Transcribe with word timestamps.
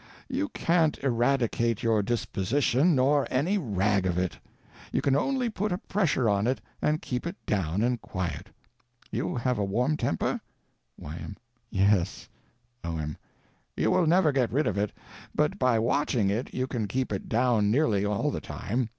_You 0.31 0.51
can't 0.51 0.97
eradicate 1.03 1.83
your 1.83 2.01
disposition 2.01 2.95
nor 2.95 3.27
any 3.29 3.59
rag 3.59 4.07
of 4.07 4.17
it 4.17 4.31
_—you 4.91 4.99
can 4.99 5.15
only 5.15 5.47
put 5.47 5.71
a 5.71 5.77
pressure 5.77 6.27
on 6.27 6.47
it 6.47 6.59
and 6.81 7.03
keep 7.03 7.27
it 7.27 7.35
down 7.45 7.83
and 7.83 8.01
quiet. 8.01 8.47
You 9.11 9.35
have 9.35 9.59
a 9.59 9.63
warm 9.63 9.97
temper? 9.97 10.41
Y.M. 10.97 11.37
Yes. 11.69 12.27
O.M. 12.83 13.15
You 13.77 13.91
will 13.91 14.07
never 14.07 14.31
get 14.31 14.51
rid 14.51 14.65
of 14.65 14.75
it; 14.75 14.91
but 15.35 15.59
by 15.59 15.77
watching 15.77 16.31
it 16.31 16.51
you 16.51 16.65
can 16.65 16.87
keep 16.87 17.13
it 17.13 17.29
down 17.29 17.69
nearly 17.69 18.03
all 18.03 18.31
the 18.31 18.41
time. 18.41 18.89